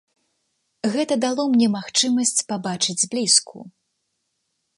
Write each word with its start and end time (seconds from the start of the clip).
Гэта 0.95 1.13
дало 1.27 1.45
мне 1.51 1.67
магчымасць 1.77 2.45
пабачыць 2.49 2.99
зблізку. 3.07 3.57